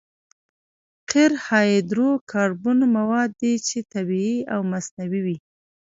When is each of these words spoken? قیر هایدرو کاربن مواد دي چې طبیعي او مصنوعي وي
قیر 1.09 1.31
هایدرو 1.47 2.09
کاربن 2.31 2.79
مواد 2.95 3.29
دي 3.41 3.53
چې 3.67 3.77
طبیعي 3.93 4.37
او 4.53 4.59
مصنوعي 4.71 5.21
وي 5.25 5.37